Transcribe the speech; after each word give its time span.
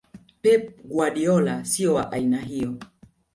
Pep 0.45 0.63
Guardiola 0.93 1.63
sio 1.65 1.93
wa 1.93 2.11
aina 2.11 2.41
hiyo 2.41 2.77